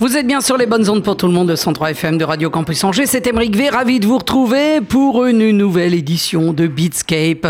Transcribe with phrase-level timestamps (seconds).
[0.00, 2.24] Vous êtes bien sur les bonnes ondes pour tout le monde de 103 FM de
[2.24, 3.06] Radio Campus Angers.
[3.06, 7.48] C'est Emeric V, ravi de vous retrouver pour une nouvelle édition de Beatscape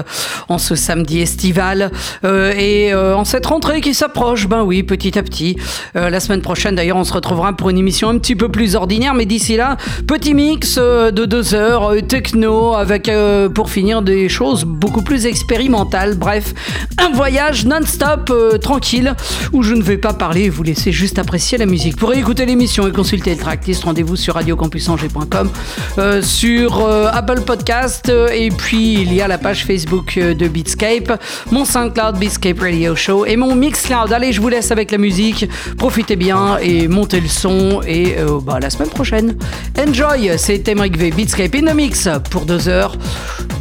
[0.48, 1.90] en ce samedi estival
[2.24, 4.48] euh, et euh, en cette rentrée qui s'approche.
[4.48, 5.58] Ben oui, petit à petit.
[5.94, 8.76] Euh, la semaine prochaine, d'ailleurs, on se retrouvera pour une émission un petit peu plus
[8.76, 9.76] ordinaire, mais d'ici là,
[10.06, 13.10] petit mix de deux heures techno avec
[13.54, 16.16] pour finir des choses beaucoup plus expérimentales.
[16.16, 16.54] Bref,
[16.96, 19.14] un voyage non-stop tranquille
[19.52, 21.96] où je ne vais pas parler et vous laisser juste apprécier la musique.
[21.96, 25.50] Pour écouter l'émission et consulter le tracklist, rendez-vous sur radiocampusangers.com,
[25.98, 30.48] euh, sur euh, Apple Podcast euh, et puis il y a la page Facebook de
[30.48, 34.12] Beatscape, mon SoundCloud Beatscape Radio Show et mon Mixcloud.
[34.12, 38.58] Allez, je vous laisse avec la musique, profitez bien et montez le son et bah,
[38.60, 39.36] la semaine prochaine.
[39.78, 42.96] Enjoy, c'est Emric V Beatscape in the Mix pour deux heures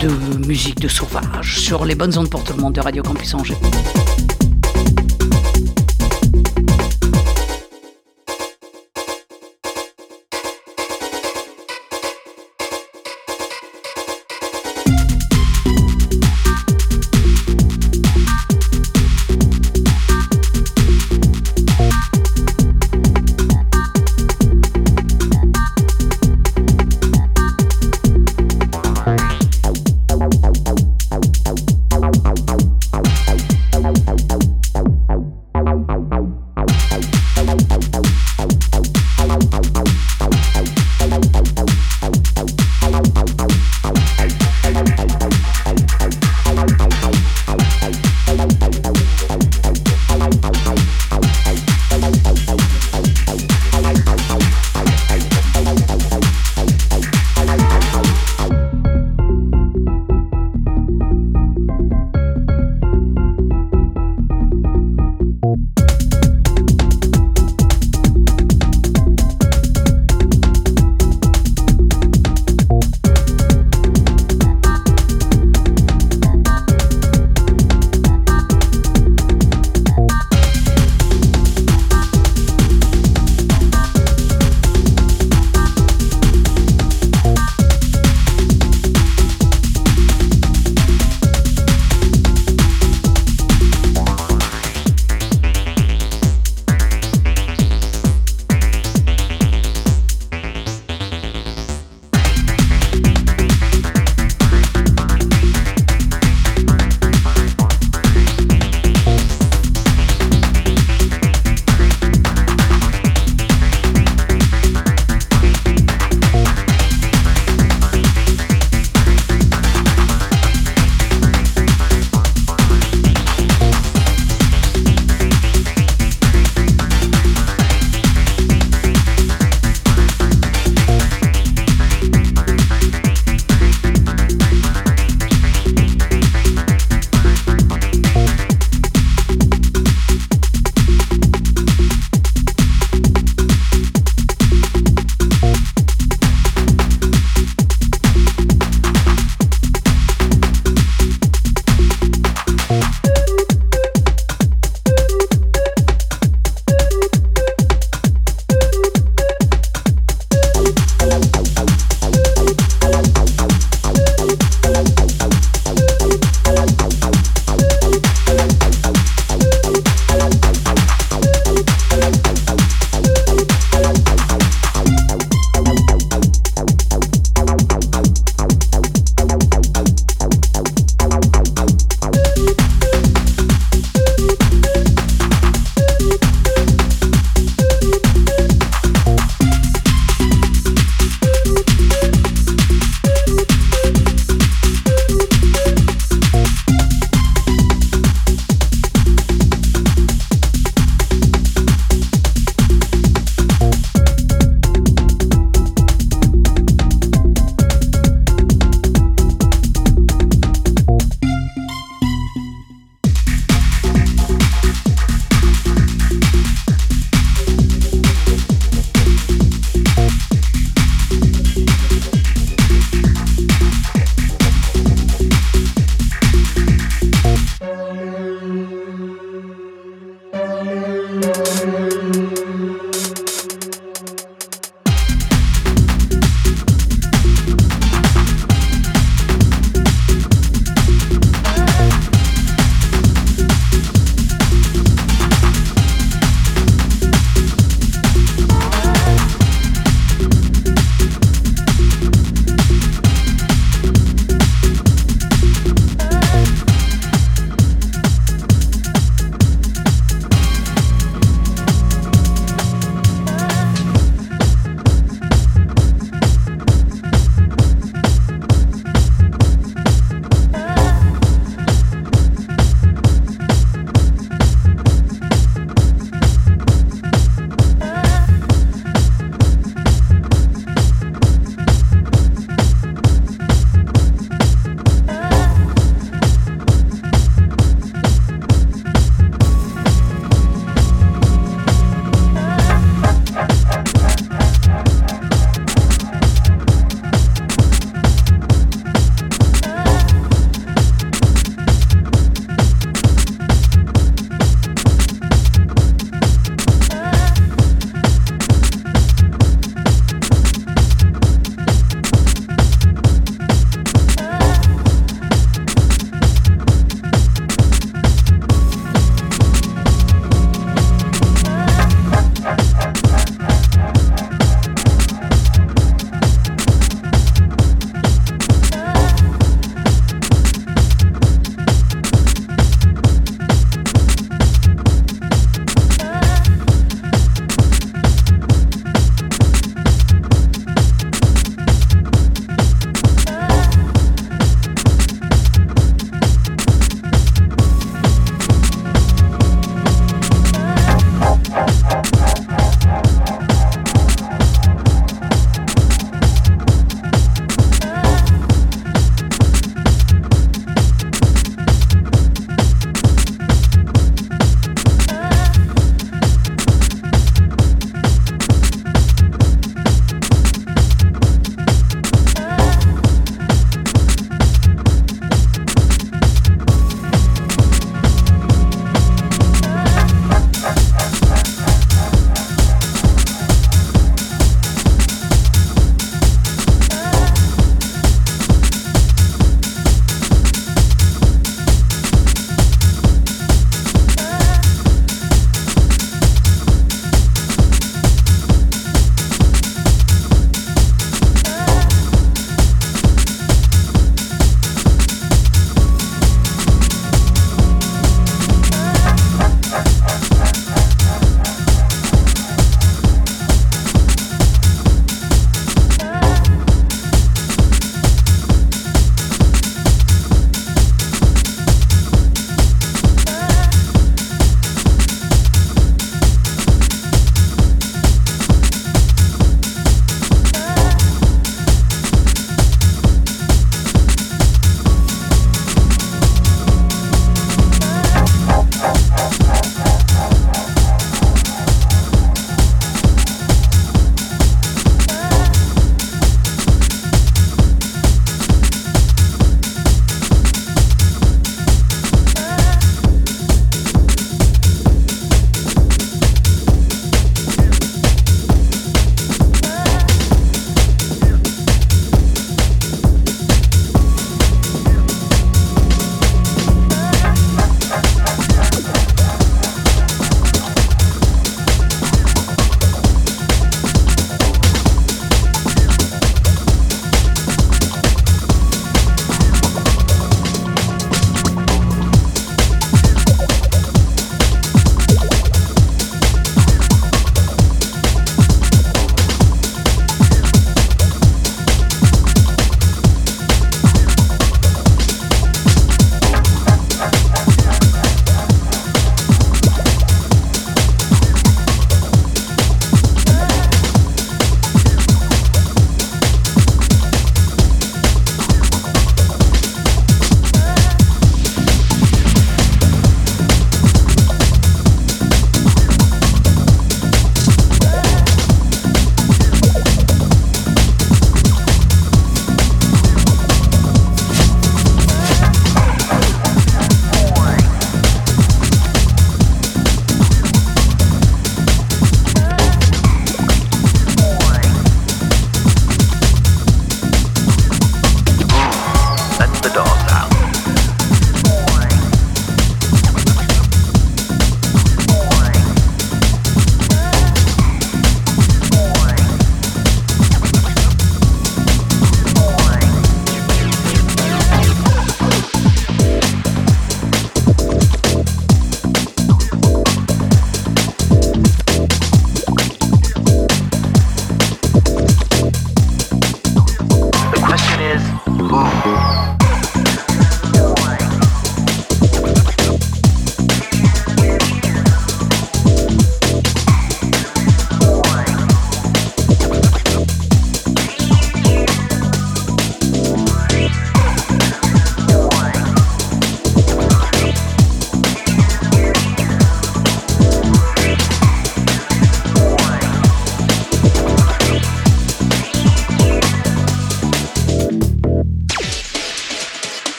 [0.00, 3.34] de musique de sauvage sur les bonnes ondes pour tout le monde de Radio Campus
[3.34, 3.58] Angers.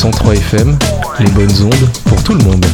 [0.00, 0.78] 103 FM,
[1.18, 2.64] les bonnes ondes pour tout le monde.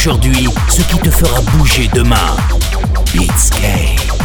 [0.00, 2.34] Aujourd'hui ce qui te fera bouger demain.
[3.12, 4.19] Beatscape.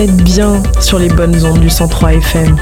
[0.00, 2.56] Êtes bien sur les bonnes ondes du 103 FM.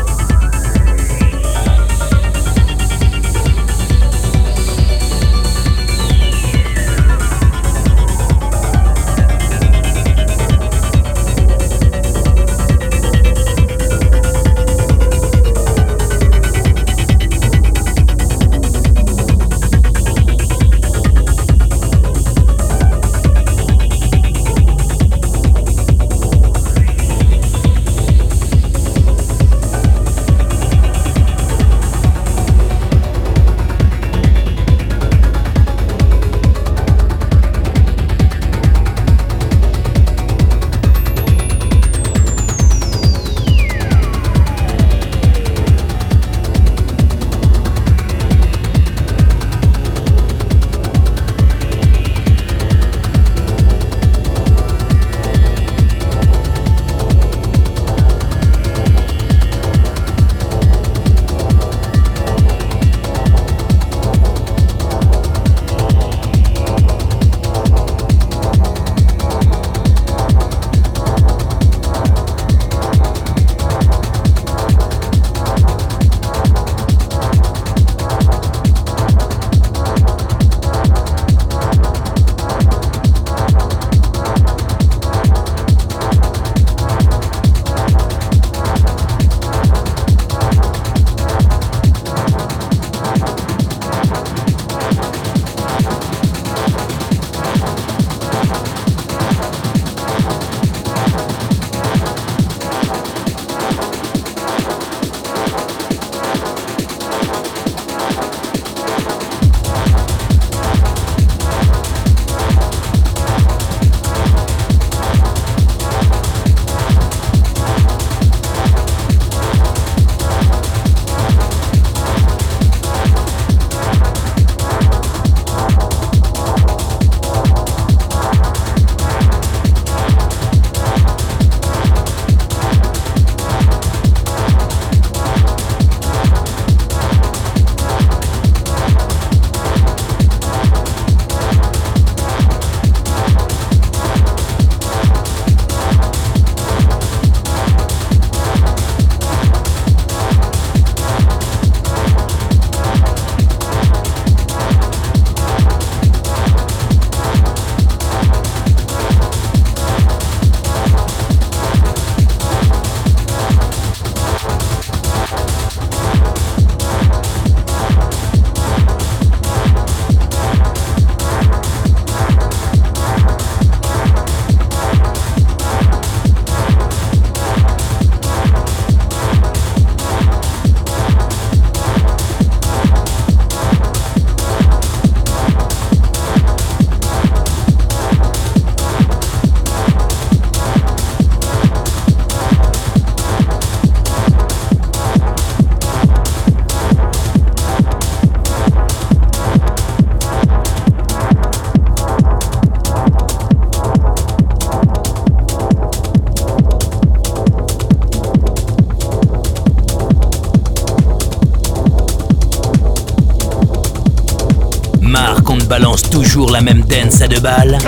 [216.89, 217.79] Dance à deux balles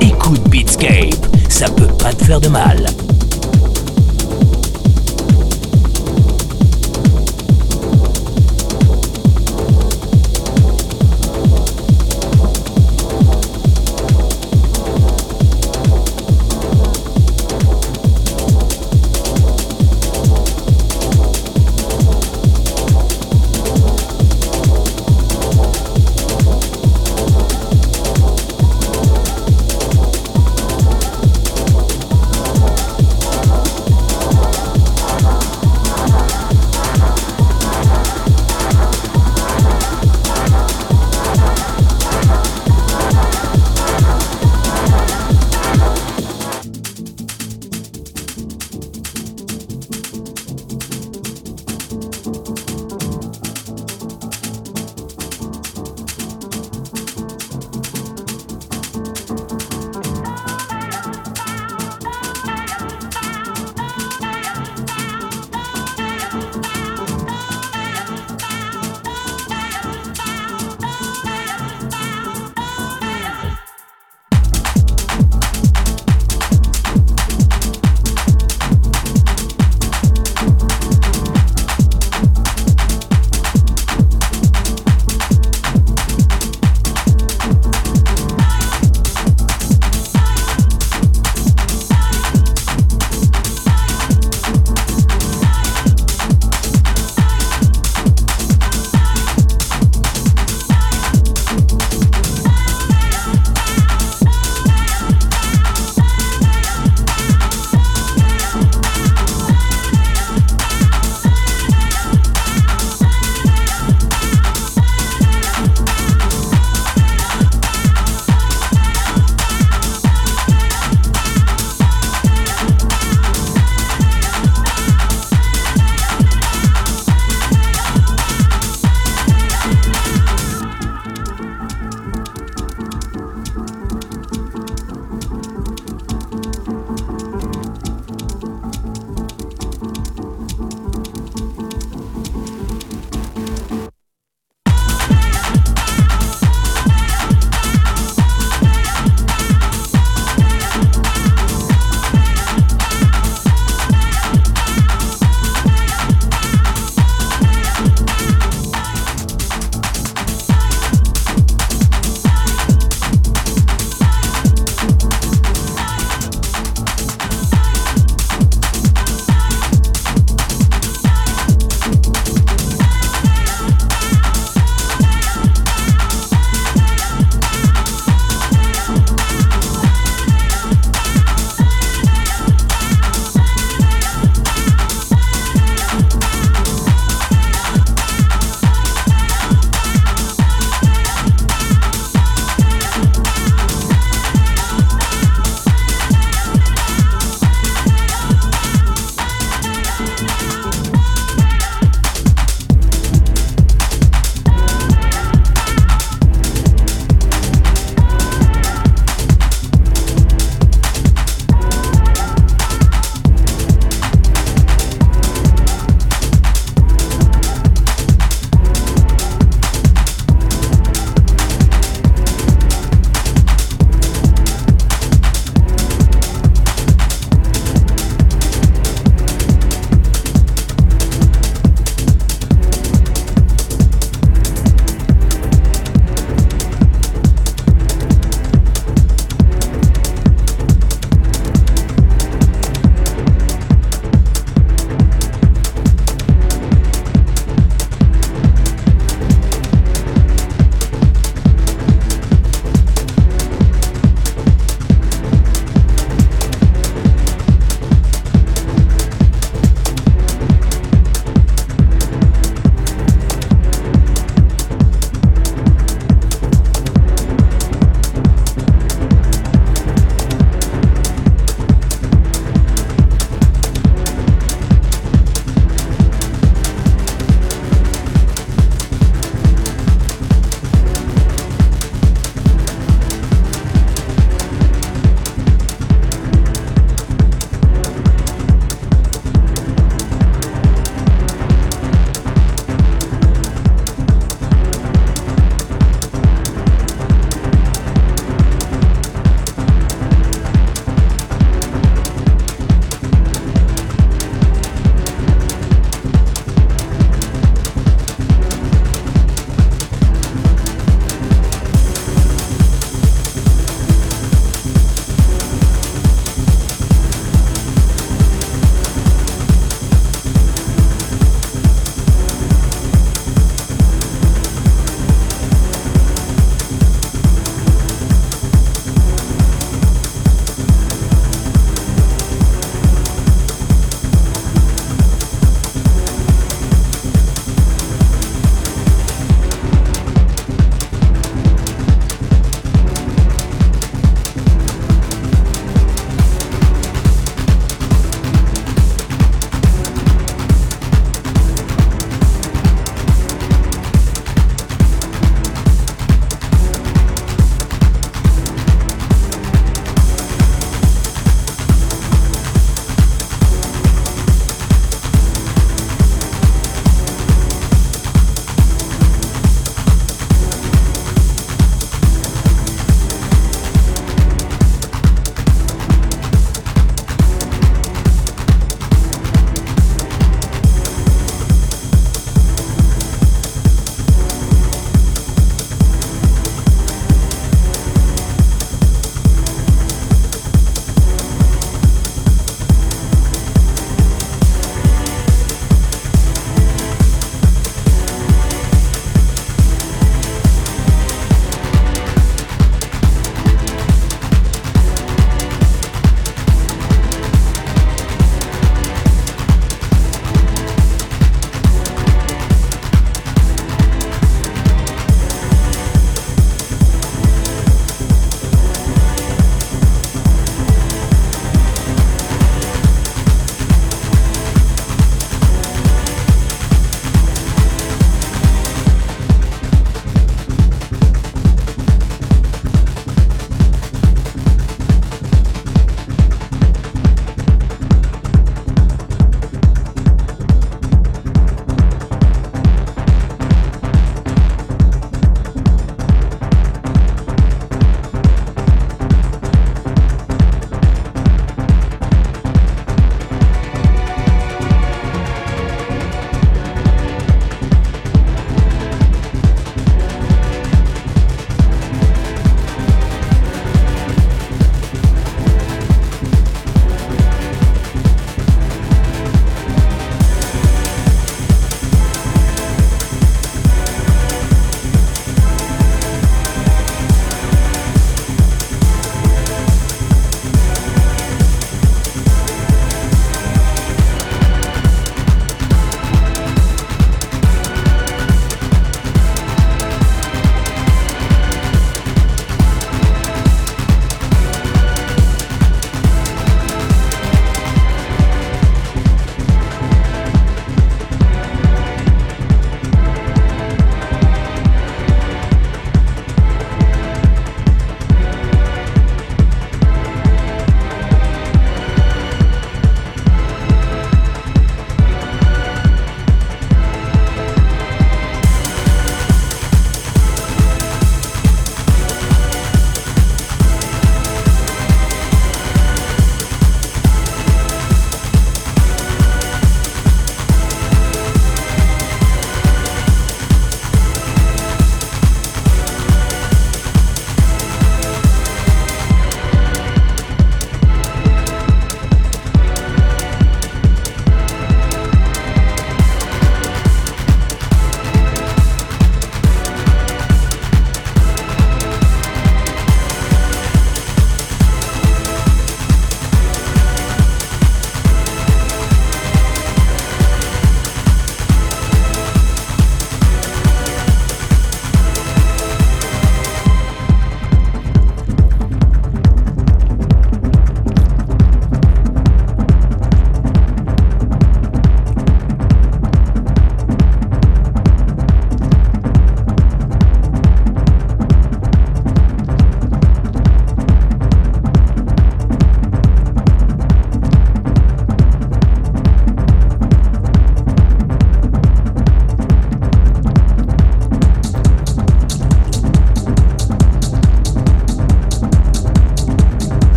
[0.00, 2.86] Écoute Beatscape, ça peut pas te faire de mal.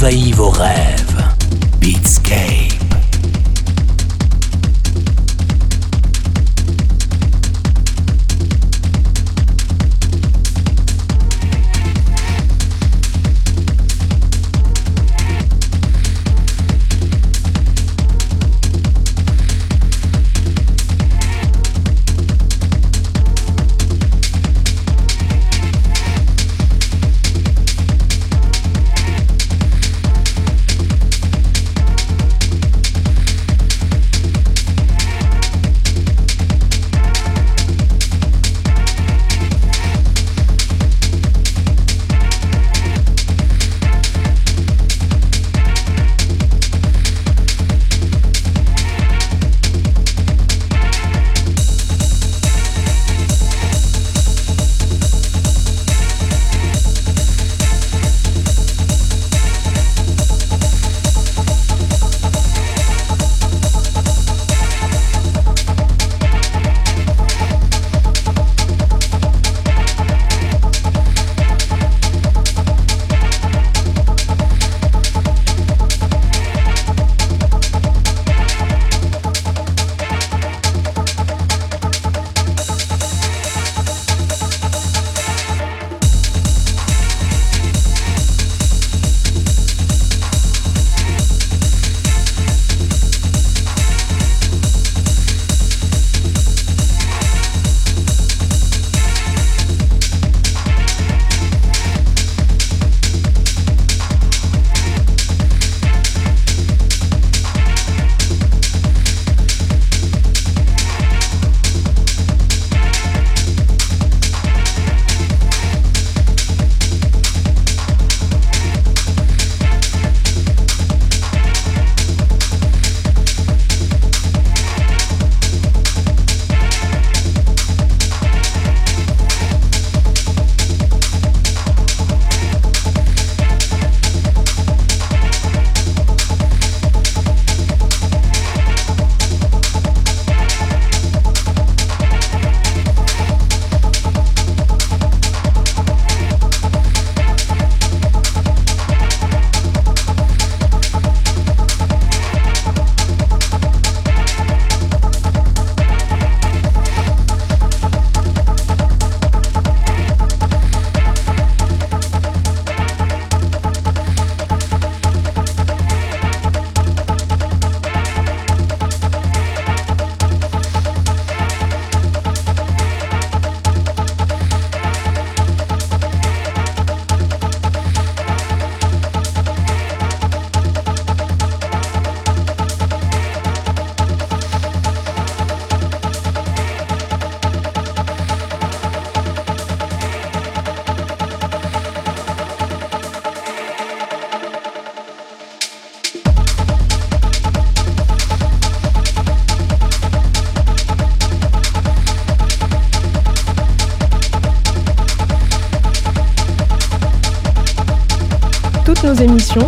[0.00, 0.89] Envahit vos rêves.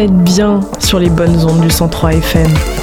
[0.00, 2.79] êtes bien sur les bonnes ondes du 103 FM.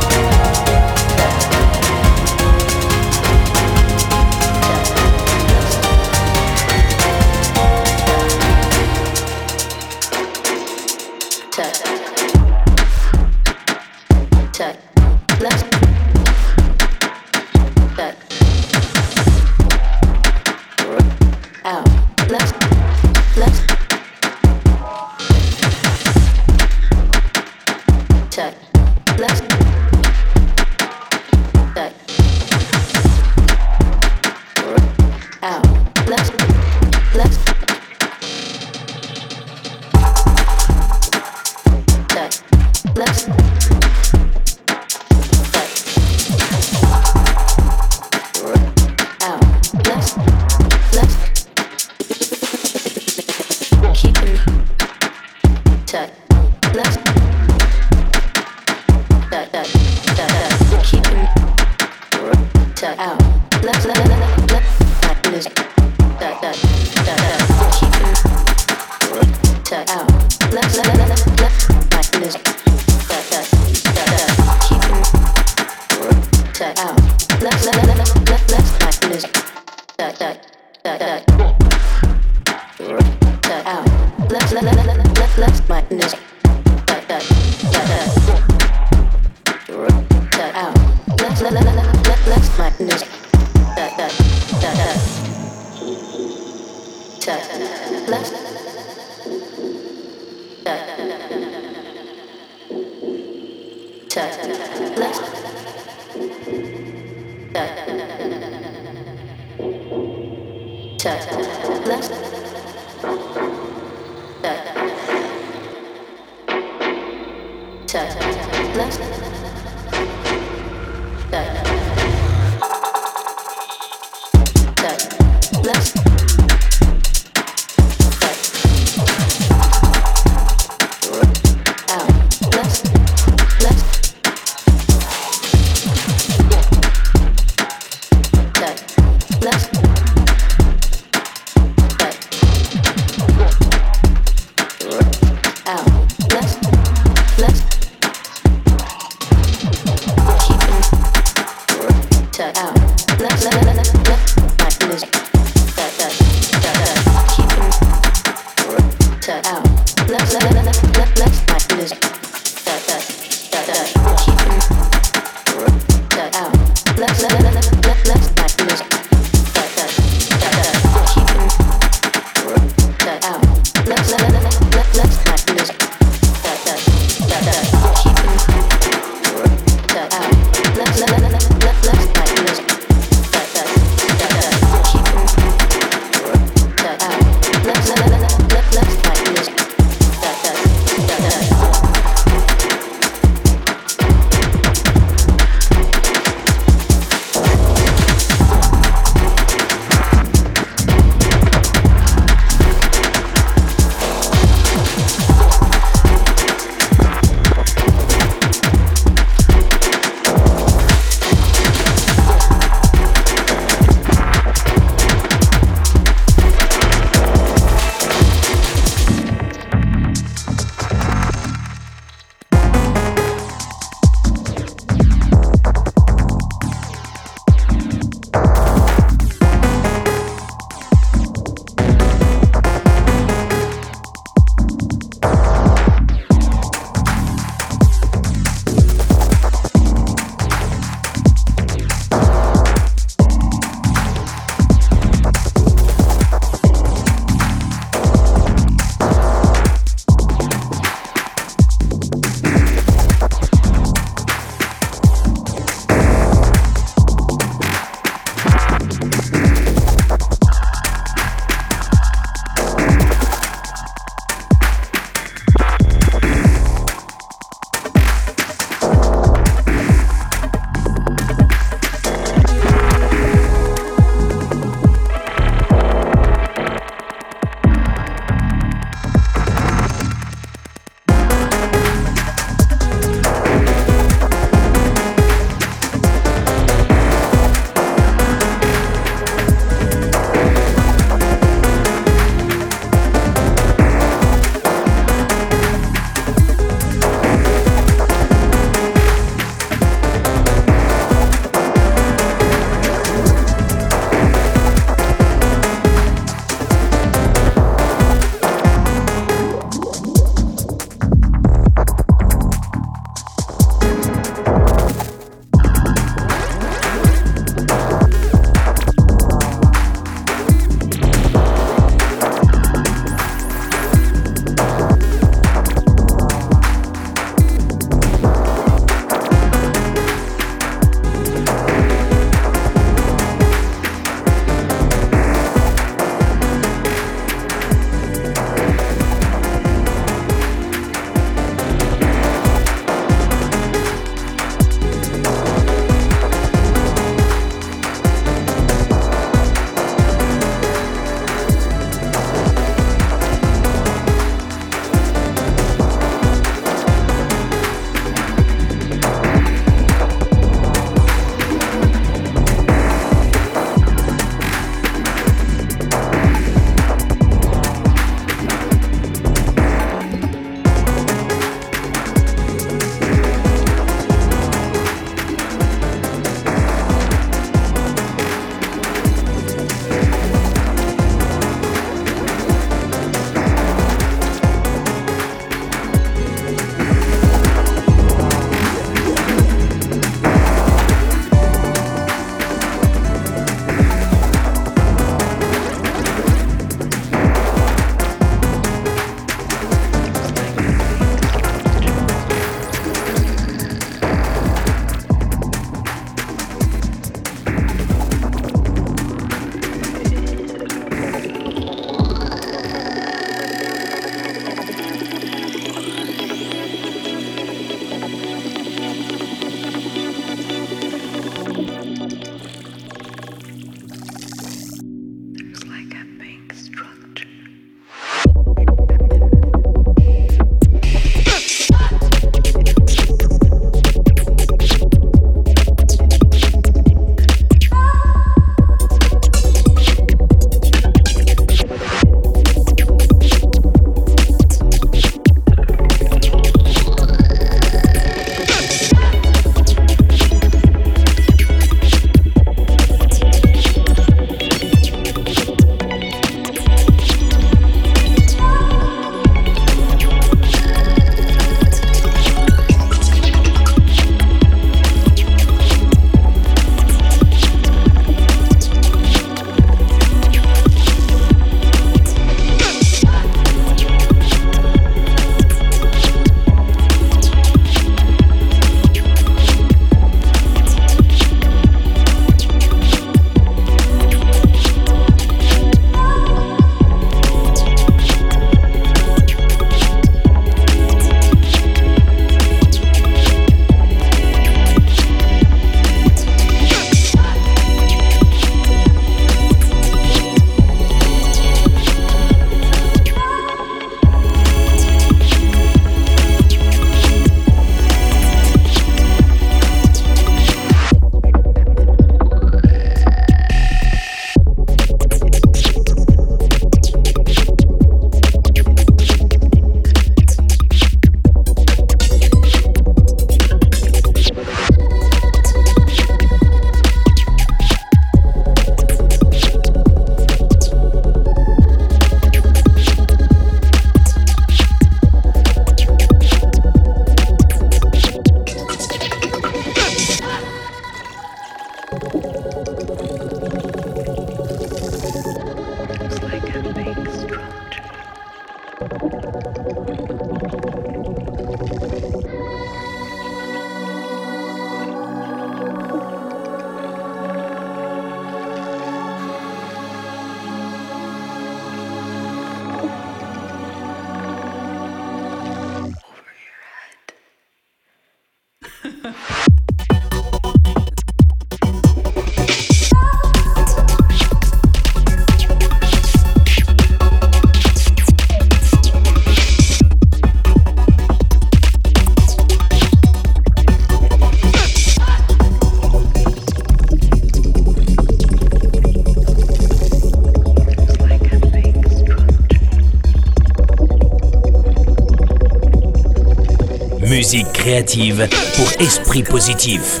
[597.22, 600.00] musique créative pour esprit positif.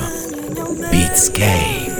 [0.90, 1.91] Beatscape.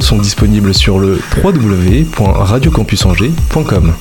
[0.00, 3.92] sont disponibles sur le www.radiocampusangers.com.